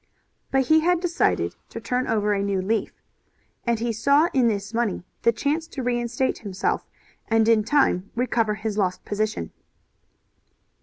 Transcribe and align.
But 0.49 0.63
he 0.65 0.79
had 0.79 0.99
decided 0.99 1.55
to 1.69 1.79
turn 1.79 2.07
over 2.07 2.33
a 2.33 2.41
new 2.41 2.59
leaf, 2.59 2.91
and 3.67 3.77
he 3.79 3.93
saw 3.93 4.29
in 4.33 4.47
this 4.47 4.73
money 4.73 5.03
the 5.21 5.31
chance 5.31 5.67
to 5.67 5.83
reinstate 5.83 6.39
himself, 6.39 6.87
and 7.27 7.47
in 7.47 7.63
time 7.63 8.09
recover 8.15 8.55
his 8.55 8.79
lost 8.79 9.05
position. 9.05 9.51